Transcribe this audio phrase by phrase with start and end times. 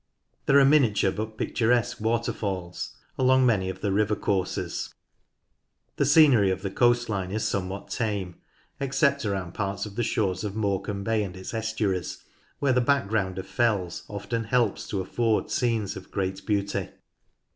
[0.47, 4.95] There are miniature but picturesque waterfalls along many of the river courses.
[5.97, 8.37] The scenery of the coast line is somewhat tame,
[8.79, 12.23] except around parts of the shores of Morecambe Bay and its estuaries,
[12.57, 16.89] where the background of fells often helps to afford scenes of great beauty.